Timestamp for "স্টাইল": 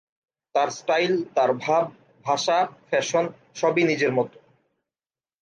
0.69-1.13